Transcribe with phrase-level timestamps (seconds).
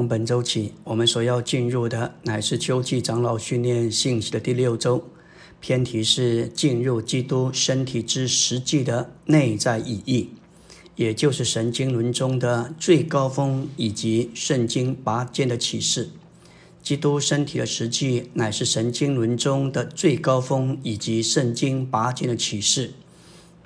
[0.00, 5.04] 从本周起，我们所要进入的乃是秋季长老训练信息的第六周，
[5.60, 10.30] 偏题是进入基督身体之实际的内在意义，
[10.96, 16.08] 也就是神经轮中的最高峰以及圣经拔尖的启示。
[16.82, 22.92] 基督身体的实际乃是神经轮中的最高峰以及圣经拔尖的启示。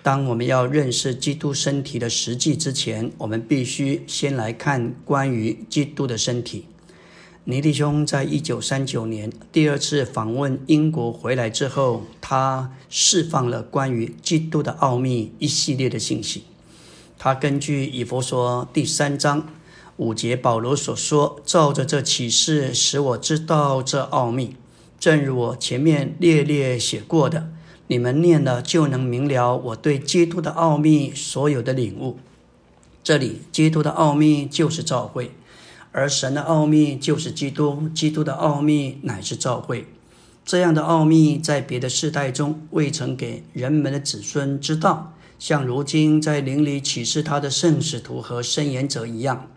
[0.04, 6.66] 当我们要认识基督身体的实际之前，我们必须先来看关于基督的身体。
[7.44, 16.44] 尼弟兄在一九三九年第二次访问英国回来之后，他释放了关于基督的奥秘一系列的信息。
[17.18, 19.48] 他根据以佛说第三章
[19.96, 24.54] 五节保罗所说，照着这启示，使我知道这奥秘，
[25.00, 27.53] 正如我前面列列写过的。
[27.86, 32.18] 你们念了就能明了我对基督的奥秘所有的领悟。
[33.02, 35.32] 这里，基督的奥秘就是召会，
[35.92, 37.88] 而神的奥秘就是基督。
[37.94, 39.86] 基督的奥秘乃是召会。
[40.44, 49.48] 这样的奥秘在别的世代中未曾给人们的子孙知道，像如今在灵里启示他的圣使徒和圣言者一样。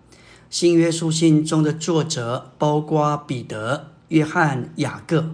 [0.49, 5.29] 新约书信中的作者包括彼得、约翰、雅各。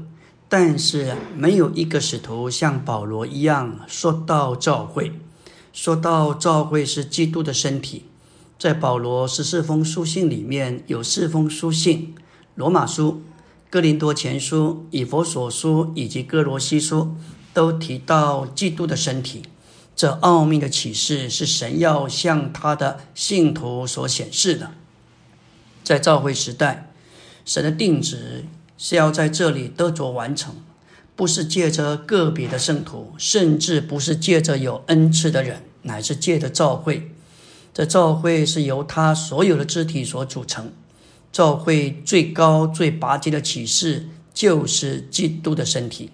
[0.56, 5.12] 但是没有一个使徒像保罗一样说到教会，
[5.74, 8.06] 说到教会是基督的身体。
[8.60, 12.14] 在保罗十四封书信里面有四封书信：
[12.54, 13.24] 罗马书、
[13.72, 17.16] 哥林多前书、以佛所书以及哥罗西书，
[17.52, 19.42] 都提到基督的身体。
[19.96, 24.70] 这奥秘的启示是神要向他的信徒所显示的。
[25.84, 26.92] 在教会时代，
[27.44, 28.46] 神的定旨。
[28.78, 30.56] 是要在这里得着完成，
[31.16, 37.12] 不是借着个别的圣徒，甚至不是借着有恩赐的人，乃是借着教会。
[37.74, 40.72] 这教会是由他所有的肢体所组成。
[41.32, 46.12] 教会最高最拔尖的启示就是基督的身体。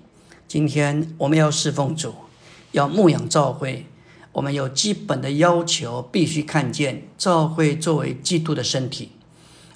[0.47, 2.13] 今天我们要侍奉主，
[2.71, 3.85] 要牧养教会，
[4.31, 9.11] 我们有基本的要求，必须看见教会作为基督的身体。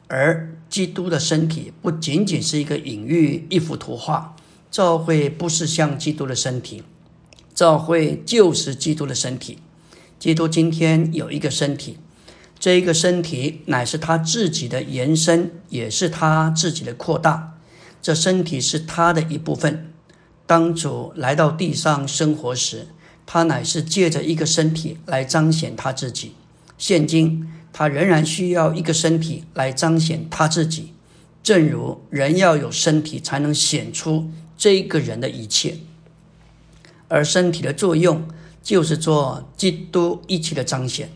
[0.07, 4.35] 而基督的身体不仅仅是一个隐喻、一幅图画。
[4.69, 6.81] 教会不是像基督的身体，
[7.53, 9.59] 教会就是基督的身体。
[10.17, 11.99] 基督今天有一个身体，
[12.57, 17.59] 这一个身体乃是他自己的延伸，也是他自己的扩大。
[18.01, 19.93] 这身体是他的一部分。
[20.47, 22.87] 当主来到地上生活时，
[23.27, 26.33] 他乃是借着一个身体来彰显他自己。
[26.79, 27.47] 现今。
[27.73, 30.93] 他仍然需要一个身体来彰显他自己，
[31.41, 35.79] 正如人要有身体才能显出这个人的一切，
[37.07, 38.27] 而身体的作用
[38.61, 41.09] 就是做基督一切的彰显。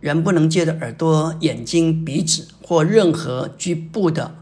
[0.00, 4.34] 人不能借着耳朵、眼睛、鼻子或任何局部的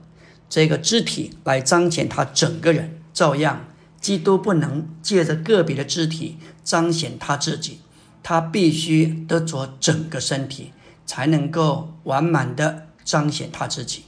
[0.49, 3.65] 这个肢体来彰显他整个人，照样，
[4.01, 7.81] 基督不能借着个别的肢体彰显他自己，
[8.23, 10.73] 他必须得着整个身体。
[11.07, 14.05] 才能够完满的彰显他自己。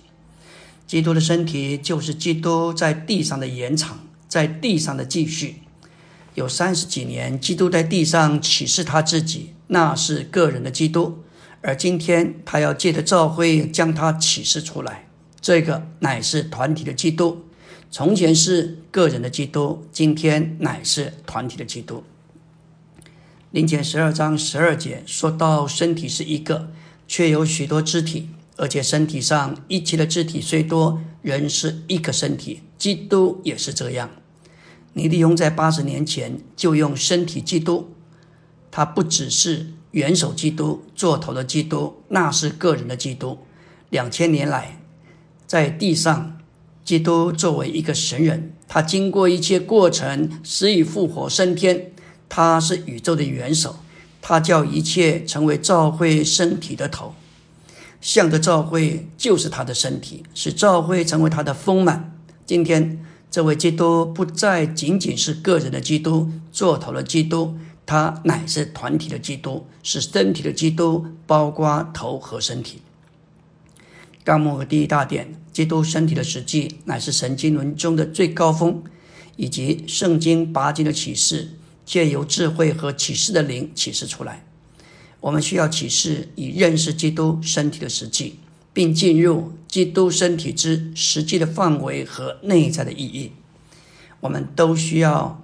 [0.86, 3.98] 基督的身体就是基督在地上的延长，
[4.28, 5.62] 在地上的继续。
[6.34, 11.24] 有三十几年，基督在地上启示他自己，那是个人的基督；
[11.60, 15.08] 而今天，他要借着教会将他启示出来，
[15.40, 17.42] 这个乃是团体的基督。
[17.90, 22.04] 从前是个人的基督，今天乃是团体的基督。
[23.50, 26.70] 林前十二章十二节说到，身体是一个。
[27.08, 32.62] 却有许多肢体，而且身体上一切的肢体虽多，仍是一个身体。
[32.78, 34.10] 基督也是这样。
[34.92, 37.90] 尼利用在八十年前就用身体基督，
[38.70, 43.38] 他不只是元首基督、做头的基督，那是个人的基督。
[43.90, 44.80] 两千年来，
[45.46, 46.38] 在地上，
[46.84, 51.92] 基督作为一个神人，他经过一切过程，死以复活升天，
[52.28, 53.76] 他是宇宙的元首。
[54.28, 57.14] 他叫一切成为教会身体的头，
[58.00, 62.12] 向着教会就是他的身体，使教会成为他的丰满。
[62.44, 67.54] 今天这位基督不再仅仅是个人的基督，做头的基督，
[67.86, 72.82] 他乃是团体的基督，是身体的基督，包括头和身体。
[74.24, 78.82] 纲目和第一大点，基督身体的实际乃是神经轮中的最高峰，
[79.36, 81.50] 以及圣经八经的启示。
[81.86, 84.44] 借由智慧和启示的灵启示出来，
[85.20, 88.40] 我们需要启示以认识基督身体的实际，
[88.74, 93.32] 并进入基督身体之实际的范围和内在的意义。
[94.20, 95.42] 我们都需要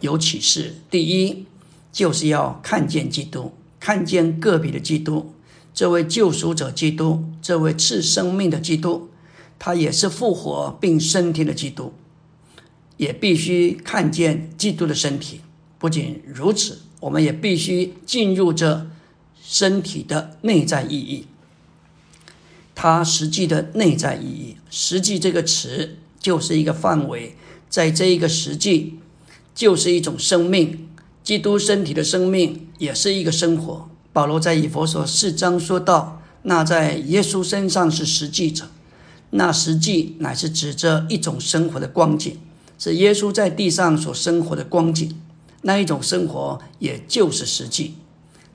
[0.00, 0.76] 有启示。
[0.90, 1.44] 第一，
[1.92, 5.34] 就是要看见基督，看见个别的基督。
[5.74, 9.10] 这位救赎者基督，这位赐生命的基督，
[9.58, 11.92] 他也是复活并升天的基督，
[12.96, 15.40] 也必须看见基督的身体。
[15.84, 18.86] 不仅如此，我们也必须进入这
[19.42, 21.26] 身体的内在意义。
[22.74, 27.36] 它实际的内在意义，实际这个词就是一个范围，
[27.68, 28.98] 在这一个实际，
[29.54, 30.88] 就是一种生命。
[31.22, 33.90] 基督身体的生命也是一个生活。
[34.10, 38.70] 保罗在以佛所四章说道：“那在耶稣身上是实际者，
[39.28, 42.38] 那实际乃是指着一种生活的光景，
[42.78, 45.20] 是耶稣在地上所生活的光景。
[45.64, 47.96] 那一种生活也就是实际。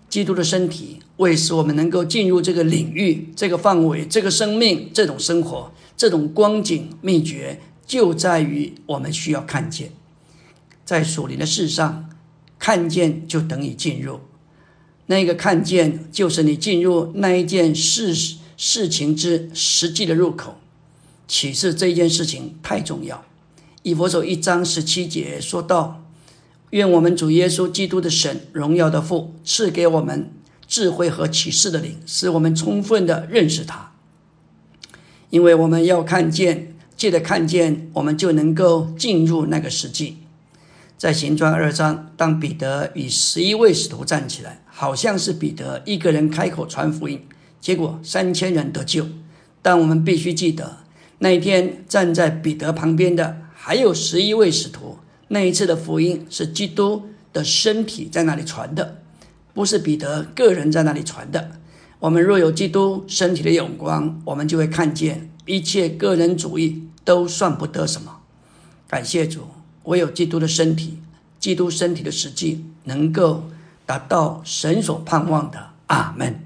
[0.10, 9.92] 基督的身体为使我们能够进入这个领域、这个范围、这个生命、这种生活、这种光景，秘诀就在于我们需要看见，
[10.84, 12.06] 在属灵的事上。”
[12.60, 14.20] 看见就等于进入，
[15.06, 18.14] 那个看见就是你进入那一件事
[18.58, 20.58] 事情之实际的入口。
[21.26, 23.24] 启示这件事情太重要。
[23.84, 25.99] 以佛手一章十七节说道
[26.72, 30.32] ：“愿我们主耶稣基督的神荣耀的父赐给我们
[30.68, 33.94] 智慧和启示的灵，使我们充分的认识他。
[35.30, 40.18] 因为我们要看见，记得看见，我们就能够进入那个实际。”
[40.98, 47.26] 在行传二章，当彼得与十一位使徒站起来，好像是彼得一个人开口传福音，
[47.62, 49.08] 结果三千人得救。
[49.62, 50.80] 但我们必须记得，
[51.20, 55.00] 那一天站在彼得旁边的还有十一位使徒。
[55.30, 59.02] 那一次的福音是基督的身体在那里传的，
[59.54, 61.52] 不是彼得个人在那里传的。
[62.00, 68.20] 我们若有基督身体的眼光，我们就会看见一切个人主义都算不得什么。
[68.88, 69.42] 感谢主。
[69.84, 71.00] 唯有基督的身体，
[71.40, 73.46] 基督身体的实际，能够
[73.88, 75.70] 达到神所盼望的。
[75.88, 76.36] 阿门。